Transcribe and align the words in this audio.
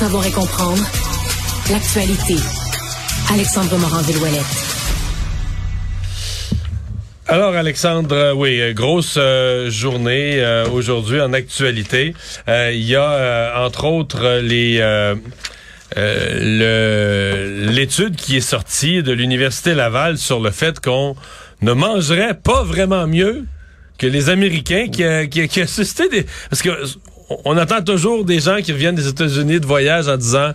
Savoir 0.00 0.24
et 0.24 0.30
comprendre 0.30 0.82
l'actualité. 1.70 2.36
Alexandre 3.30 3.76
Morand-Villouellette. 3.76 4.46
Alors 7.28 7.54
Alexandre, 7.54 8.14
euh, 8.14 8.32
oui, 8.32 8.62
euh, 8.62 8.72
grosse 8.72 9.16
euh, 9.18 9.68
journée 9.68 10.42
aujourd'hui 10.72 11.20
en 11.20 11.34
actualité. 11.34 12.14
Il 12.48 12.82
y 12.82 12.96
a 12.96 13.62
entre 13.62 13.84
autres 13.84 14.40
les 14.40 14.78
l'étude 17.70 18.16
qui 18.16 18.38
est 18.38 18.40
sortie 18.40 19.02
de 19.02 19.12
l'université 19.12 19.74
Laval 19.74 20.16
sur 20.16 20.40
le 20.40 20.50
fait 20.50 20.80
qu'on 20.80 21.14
ne 21.60 21.74
mangerait 21.74 22.40
pas 22.42 22.62
vraiment 22.62 23.06
mieux 23.06 23.44
que 23.98 24.06
les 24.06 24.30
Américains 24.30 24.86
qui 24.86 25.04
qui, 25.28 25.46
qui 25.46 25.60
des 26.08 26.26
parce 26.48 26.62
que 26.62 26.70
on 27.44 27.56
entend 27.56 27.82
toujours 27.82 28.24
des 28.24 28.40
gens 28.40 28.60
qui 28.62 28.72
reviennent 28.72 28.94
des 28.94 29.08
États-Unis 29.08 29.60
de 29.60 29.66
voyage 29.66 30.08
en 30.08 30.16
disant 30.16 30.52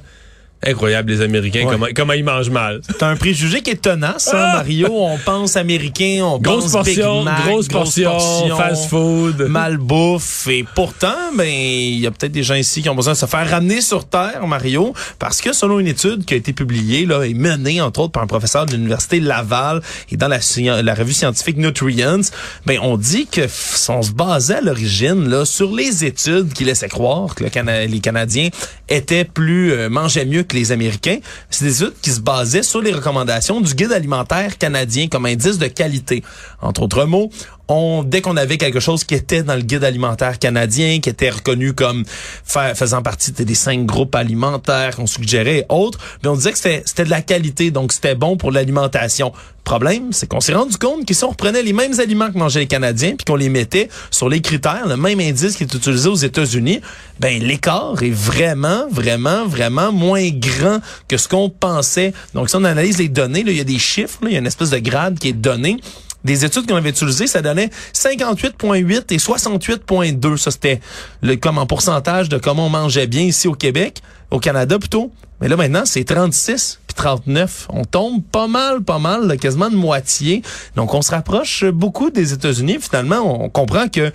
Incroyable, 0.64 1.12
les 1.12 1.22
Américains, 1.22 1.68
comment, 1.70 1.88
comment, 1.96 2.14
ils 2.14 2.24
mangent 2.24 2.50
mal. 2.50 2.82
C'est 2.88 3.04
un 3.04 3.16
préjugé 3.16 3.62
qui 3.62 3.72
est 3.72 3.82
tenace, 3.82 4.30
hein, 4.34 4.38
ah! 4.38 4.54
Mario. 4.58 4.88
On 4.92 5.18
pense 5.20 5.58
américain, 5.58 6.22
on 6.24 6.40
grosse 6.40 6.64
pense 6.64 6.72
portion, 6.72 7.18
Big 7.18 7.26
Mac, 7.26 7.46
grosse, 7.46 7.68
portion, 7.68 8.12
portion, 8.12 8.58
fast 8.58 8.90
food. 8.90 9.42
Malbouffe. 9.48 10.48
Et 10.48 10.66
pourtant, 10.74 11.34
ben, 11.38 11.48
il 11.48 12.00
y 12.00 12.08
a 12.08 12.12
peut-être 12.12 12.32
des 12.32 12.42
gens 12.42 12.56
ici 12.56 12.82
qui 12.82 12.90
ont 12.90 12.96
besoin 12.96 13.14
de 13.14 13.18
se 13.18 13.28
faire 13.28 13.48
ramener 13.48 13.82
sur 13.82 14.08
Terre, 14.08 14.48
Mario, 14.48 14.94
parce 15.20 15.42
que 15.42 15.54
selon 15.54 15.80
une 15.80 15.88
étude 15.88 16.26
qui 16.26 16.34
a 16.34 16.38
été 16.38 16.52
publiée, 16.52 17.06
là, 17.06 17.24
et 17.24 17.34
menée, 17.34 17.80
entre 17.80 18.00
autres, 18.00 18.14
par 18.14 18.24
un 18.24 18.28
professeur 18.28 18.66
de 18.66 18.72
l'Université 18.72 19.20
Laval 19.20 19.82
et 20.12 20.18
dans 20.18 20.28
la, 20.28 20.40
la 20.82 20.96
revue 20.96 21.14
scientifique 21.14 21.58
Nutrients, 21.58 22.22
ben, 22.66 22.80
on 22.82 22.98
dit 22.98 23.28
que 23.28 23.42
on 23.90 24.02
se 24.02 24.12
basait 24.12 24.56
à 24.56 24.62
l'origine, 24.62 25.30
là, 25.30 25.46
sur 25.46 25.74
les 25.74 26.06
études 26.06 26.54
qui 26.54 26.64
laissaient 26.64 26.90
croire 26.90 27.36
que 27.36 27.44
le 27.44 27.86
les 27.86 28.00
Canadiens 28.00 28.50
étaient 28.90 29.26
plus, 29.26 29.72
euh, 29.72 29.90
mangeaient 29.90 30.26
mieux 30.26 30.44
que 30.44 30.55
les 30.56 30.72
Américains. 30.72 31.20
C'est 31.50 31.66
des 31.66 31.84
études 31.84 31.94
qui 32.02 32.10
se 32.10 32.20
basaient 32.20 32.64
sur 32.64 32.82
les 32.82 32.92
recommandations 32.92 33.62
du 33.62 33.74
guide 33.74 33.92
alimentaire 33.92 34.58
canadien 34.58 35.08
comme 35.08 35.26
indice 35.26 35.58
de 35.58 35.68
qualité. 35.68 36.24
Entre 36.62 36.82
autres 36.82 37.06
mots, 37.06 37.30
on, 37.68 38.04
dès 38.04 38.22
qu'on 38.22 38.38
avait 38.38 38.58
quelque 38.58 38.80
chose 38.80 39.04
qui 39.04 39.16
était 39.16 39.44
dans 39.44 39.56
le 39.56 39.62
guide 39.62 39.84
alimentaire 39.84 40.38
canadien, 40.40 41.00
qui 41.00 41.10
était 41.10 41.30
reconnu 41.30 41.74
comme 41.74 42.04
faisant 42.44 43.02
partie 43.02 43.32
des 43.32 43.56
cinq 43.56 43.86
groupes 43.86 44.16
alimentaires 44.16 44.96
qu'on 44.96 45.08
suggérait 45.08 45.60
et 45.60 45.66
autres, 45.70 46.00
ben, 46.22 46.32
on 46.32 46.36
disait 46.36 46.52
que 46.52 46.58
c'était 46.58 47.06
de 47.06 47.10
la 47.10 47.22
qualité, 47.22 47.72
donc 47.72 47.92
c'était 47.92 48.16
bon 48.16 48.38
pour 48.38 48.52
l'alimentation. 48.52 49.32
Problème, 49.64 50.14
c'est 50.14 50.28
qu'on 50.28 50.42
s'est 50.42 50.54
rendu 50.54 50.78
compte 50.78 51.08
que 51.08 51.14
si 51.16 51.24
on 51.24 51.30
reprenait 51.30 51.64
les 51.64 51.74
mêmes 51.74 52.00
aliments 52.00 52.32
que 52.32 52.38
mangeaient 52.38 52.60
les 52.60 52.68
Canadiens, 52.68 53.16
puis 53.16 53.26
qu'on 53.26 53.36
les 53.36 53.50
mettait 53.50 53.90
sur 54.12 54.30
les 54.30 54.40
critères, 54.40 54.88
le 54.88 54.96
même 54.96 55.20
indice 55.20 55.56
qui 55.56 55.64
est 55.64 55.74
utilisé 55.74 56.08
aux 56.08 56.16
États-Unis, 56.16 56.82
ben 57.20 57.42
l'écart 57.42 57.96
est 58.04 58.12
vraiment, 58.12 58.86
vraiment, 58.92 59.48
vraiment 59.48 59.92
moins 59.92 60.30
grand 60.36 60.80
que 61.08 61.18
ce 61.18 61.28
qu'on 61.28 61.50
pensait. 61.50 62.14
Donc 62.34 62.50
si 62.50 62.56
on 62.56 62.64
analyse 62.64 62.98
les 62.98 63.10
données, 63.10 63.44
là, 63.44 63.52
il 63.52 63.58
y 63.58 63.62
a 63.62 63.66
des 63.66 63.80
chiffres, 63.80 64.20
il 64.24 64.32
y 64.32 64.36
a 64.36 64.40
une 64.40 64.48
espèce 64.48 64.70
de 64.70 64.80
grade 64.80 65.20
qui 65.20 65.30
est 65.30 65.34
donné 65.34 65.78
des 66.26 66.44
études 66.44 66.68
qu'on 66.68 66.76
avait 66.76 66.90
utilisées, 66.90 67.28
ça 67.28 67.42
donnait 67.42 67.70
58,8 67.94 69.14
et 69.14 69.18
68,2. 69.18 70.38
Ça, 70.38 70.52
c'était 70.52 70.82
le, 71.22 71.36
comme 71.36 71.60
en 71.60 71.68
pourcentage 71.68 72.28
de 72.30 72.38
comment 72.38 72.66
on 72.66 72.70
mangeait 72.70 73.08
bien 73.08 73.22
ici 73.22 73.48
au 73.48 73.54
Québec, 73.54 74.02
au 74.32 74.40
Canada 74.40 74.80
plutôt. 74.80 75.12
Mais 75.40 75.48
là, 75.48 75.56
maintenant, 75.56 75.84
c'est 75.86 76.04
36 76.04 76.80
puis 76.88 76.96
39. 76.96 77.68
On 77.70 77.84
tombe 77.84 78.24
pas 78.24 78.48
mal, 78.48 78.82
pas 78.82 79.00
mal, 79.00 79.38
quasiment 79.38 79.70
de 79.70 79.76
moitié. 79.76 80.42
Donc, 80.76 80.94
on 80.94 81.02
se 81.02 81.12
rapproche 81.12 81.64
beaucoup 81.66 82.10
des 82.10 82.34
États-Unis. 82.34 82.80
Finalement, 82.82 83.44
on 83.44 83.50
comprend 83.50 83.88
que 83.88 84.12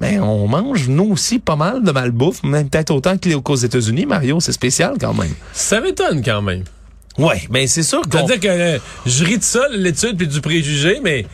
ben, 0.00 0.20
on 0.20 0.46
mange, 0.46 0.88
nous 0.88 1.10
aussi, 1.10 1.38
pas 1.38 1.56
mal 1.56 1.82
de 1.82 1.90
malbouffe, 1.90 2.42
même 2.44 2.68
peut-être 2.68 2.90
autant 2.90 3.16
qu'aux 3.16 3.56
États-Unis. 3.56 4.06
Mario, 4.06 4.38
c'est 4.40 4.52
spécial 4.52 4.94
quand 5.00 5.14
même. 5.14 5.32
Ça 5.52 5.80
m'étonne 5.80 6.22
quand 6.22 6.42
même. 6.42 6.64
Ouais, 7.18 7.42
ben 7.50 7.66
c'est 7.66 7.82
sûr 7.82 8.02
qu'on... 8.02 8.26
C'est-à-dire 8.26 8.40
que 8.40 8.48
euh, 8.48 8.78
je 9.04 9.24
ris 9.24 9.38
de 9.38 9.42
ça, 9.42 9.66
l'étude, 9.72 10.16
puis 10.16 10.28
du 10.28 10.40
préjugé, 10.40 11.00
mais 11.02 11.26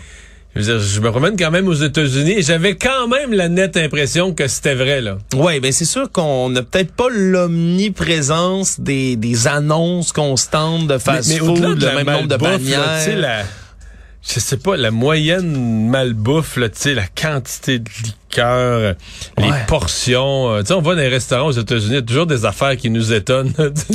je, 0.54 0.60
veux 0.60 0.64
dire, 0.64 0.78
je 0.78 1.00
me 1.00 1.10
promène 1.10 1.36
quand 1.36 1.50
même 1.50 1.68
aux 1.68 1.74
États-Unis 1.74 2.38
et 2.38 2.42
j'avais 2.42 2.74
quand 2.74 3.06
même 3.06 3.34
la 3.34 3.50
nette 3.50 3.76
impression 3.76 4.32
que 4.32 4.48
c'était 4.48 4.74
vrai, 4.74 5.02
là. 5.02 5.18
Ouais, 5.34 5.60
ben 5.60 5.72
c'est 5.72 5.84
sûr 5.84 6.10
qu'on 6.10 6.48
n'a 6.48 6.62
peut-être 6.62 6.92
pas 6.92 7.08
l'omniprésence 7.10 8.80
des, 8.80 9.16
des 9.16 9.46
annonces 9.46 10.12
constantes 10.12 10.86
de 10.86 10.96
fast-food, 10.96 11.82
le 11.82 11.94
même 11.96 12.06
nombre 12.06 12.28
de 12.28 12.36
bannières 12.36 13.44
je 14.26 14.40
sais 14.40 14.56
pas, 14.56 14.76
la 14.76 14.90
moyenne 14.90 15.88
malbouffe, 15.88 16.56
là, 16.56 16.70
tu 16.70 16.80
sais, 16.80 16.94
la 16.94 17.06
quantité 17.06 17.78
de 17.78 17.90
liqueur, 18.02 18.94
les 19.36 19.50
portions. 19.68 20.50
Euh, 20.50 20.60
tu 20.62 20.68
sais, 20.68 20.72
on 20.72 20.80
va 20.80 20.94
dans 20.94 21.02
les 21.02 21.08
restaurants 21.08 21.48
aux 21.48 21.52
États-Unis, 21.52 21.90
il 21.90 21.94
y 21.94 21.98
a 21.98 22.02
toujours 22.02 22.26
des 22.26 22.46
affaires 22.46 22.76
qui 22.76 22.88
nous 22.88 23.12
étonnent. 23.12 23.52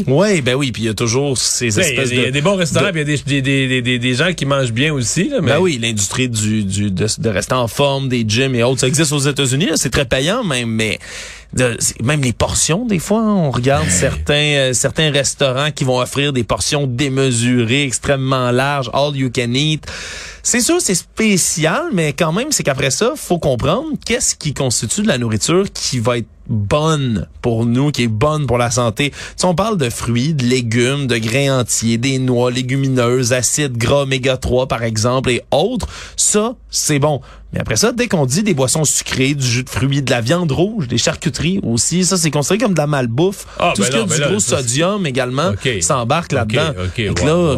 oui, 0.07 0.41
ben 0.41 0.53
oui, 0.53 0.71
puis 0.71 0.83
il 0.83 0.85
y 0.85 0.89
a 0.89 0.93
toujours 0.93 1.35
ces 1.35 1.67
espèces 1.79 2.11
de... 2.11 2.15
Il 2.15 2.21
y 2.21 2.25
a 2.25 2.31
des 2.31 2.41
bons 2.41 2.55
restaurants, 2.55 2.91
puis 2.91 3.01
il 3.01 3.09
y 3.09 3.13
a 3.13 3.41
des, 3.41 3.67
des, 3.67 3.81
des, 3.81 3.99
des, 3.99 4.13
gens 4.13 4.31
qui 4.33 4.45
mangent 4.45 4.71
bien 4.71 4.93
aussi. 4.93 5.29
Là, 5.29 5.39
mais... 5.41 5.53
Ben 5.53 5.59
oui, 5.59 5.79
l'industrie 5.81 6.29
du, 6.29 6.63
du 6.63 6.91
de, 6.91 7.07
de, 7.17 7.29
rester 7.29 7.55
en 7.55 7.67
forme, 7.67 8.07
des 8.07 8.23
gyms 8.27 8.53
et 8.53 8.61
autres, 8.61 8.81
ça 8.81 8.87
existe 8.87 9.11
aux 9.11 9.19
États-Unis, 9.19 9.69
c'est 9.75 9.89
très 9.89 10.05
payant 10.05 10.43
même, 10.43 10.69
mais 10.69 10.99
même 12.03 12.21
les 12.21 12.33
portions 12.33 12.85
des 12.85 12.99
fois 12.99 13.21
hein, 13.21 13.33
on 13.33 13.51
regarde 13.51 13.89
certains 13.89 14.33
euh, 14.33 14.73
certains 14.73 15.11
restaurants 15.11 15.71
qui 15.71 15.83
vont 15.83 15.99
offrir 15.99 16.31
des 16.31 16.43
portions 16.43 16.85
démesurées 16.85 17.83
extrêmement 17.83 18.51
larges 18.51 18.89
all 18.93 19.15
you 19.15 19.31
can 19.33 19.53
eat. 19.53 19.85
C'est 20.43 20.61
sûr 20.61 20.79
c'est 20.79 20.95
spécial 20.95 21.85
mais 21.91 22.13
quand 22.13 22.31
même 22.31 22.51
c'est 22.51 22.63
qu'après 22.63 22.91
ça 22.91 23.13
faut 23.15 23.39
comprendre 23.39 23.89
qu'est-ce 24.05 24.35
qui 24.35 24.53
constitue 24.53 25.01
de 25.01 25.07
la 25.07 25.17
nourriture 25.17 25.65
qui 25.73 25.99
va 25.99 26.19
être 26.19 26.27
bonne 26.49 27.27
pour 27.41 27.65
nous, 27.65 27.91
qui 27.91 28.03
est 28.03 28.07
bonne 28.07 28.47
pour 28.47 28.57
la 28.57 28.71
santé. 28.71 29.13
Si 29.35 29.45
on 29.45 29.55
parle 29.55 29.77
de 29.77 29.89
fruits, 29.89 30.33
de 30.33 30.45
légumes, 30.45 31.07
de 31.07 31.17
grains 31.17 31.59
entiers, 31.59 31.97
des 31.97 32.19
noix, 32.19 32.51
légumineuses, 32.51 33.33
acides 33.33 33.77
gras 33.77 34.01
oméga 34.01 34.37
3 34.37 34.67
par 34.67 34.83
exemple 34.83 35.29
et 35.29 35.41
autres, 35.51 35.87
ça, 36.15 36.55
c'est 36.69 36.99
bon. 36.99 37.21
Mais 37.51 37.59
après 37.59 37.77
ça, 37.77 37.91
dès 37.91 38.07
qu'on 38.07 38.27
dit 38.27 38.43
des 38.43 38.53
boissons 38.53 38.83
sucrées, 38.83 39.33
du 39.33 39.45
jus 39.45 39.63
de 39.63 39.69
fruits, 39.69 40.03
de 40.03 40.11
la 40.11 40.21
viande 40.21 40.51
rouge, 40.51 40.87
des 40.87 40.99
charcuteries 40.99 41.59
aussi, 41.63 42.05
ça 42.05 42.15
c'est 42.15 42.29
considéré 42.29 42.59
comme 42.59 42.73
de 42.75 42.79
la 42.79 42.85
malbouffe. 42.85 43.47
Ah, 43.57 43.73
Tout 43.75 43.81
ben 43.81 43.87
ce 43.87 43.91
qui 43.91 43.97
a 43.97 44.03
du 44.03 44.29
gros 44.29 44.39
sodium 44.39 45.07
également 45.07 45.53
s'embarque 45.81 46.31
là-dedans. 46.31 46.73
là, 46.75 47.55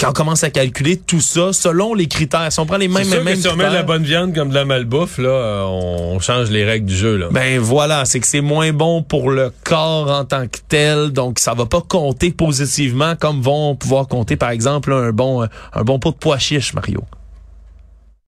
quand, 0.00 0.08
on 0.08 0.12
commence 0.12 0.42
à 0.42 0.50
calculer 0.50 0.96
tout 0.96 1.20
ça, 1.20 1.52
selon 1.52 1.94
les 1.94 2.08
critères, 2.08 2.50
si 2.50 2.58
on 2.58 2.66
prend 2.66 2.78
les 2.78 2.88
mêmes, 2.88 3.04
sûr 3.04 3.22
mêmes 3.22 3.36
que 3.36 3.42
si 3.42 3.48
on 3.48 3.54
met 3.54 3.68
de 3.68 3.74
la 3.74 3.84
bonne 3.84 4.02
viande 4.02 4.34
comme 4.34 4.48
de 4.48 4.54
la 4.54 4.64
malbouffe, 4.64 5.18
là, 5.18 5.28
euh, 5.28 5.62
on 5.62 6.18
change 6.18 6.50
les 6.50 6.64
règles 6.64 6.86
du 6.86 6.96
jeu. 6.96 7.16
Là. 7.16 7.28
Ben 7.30 7.60
voilà, 7.60 7.95
c'est 8.04 8.20
que 8.20 8.26
c'est 8.26 8.40
moins 8.40 8.72
bon 8.72 9.02
pour 9.02 9.30
le 9.30 9.52
corps 9.64 10.10
en 10.10 10.24
tant 10.24 10.46
que 10.46 10.58
tel, 10.68 11.10
donc 11.10 11.38
ça 11.38 11.54
va 11.54 11.66
pas 11.66 11.80
compter 11.80 12.30
positivement 12.30 13.14
comme 13.16 13.40
vont 13.40 13.76
pouvoir 13.76 14.08
compter 14.08 14.36
par 14.36 14.50
exemple 14.50 14.92
un 14.92 15.12
bon 15.12 15.46
un 15.72 15.82
bon 15.82 15.98
pot 15.98 16.10
de 16.10 16.16
pois 16.16 16.38
chiche, 16.38 16.74
Mario. 16.74 17.04